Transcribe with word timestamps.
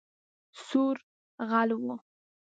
سور 0.65 0.95
غل 1.49 1.69
وو 1.83 1.95